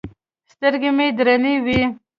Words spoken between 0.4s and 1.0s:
سترګې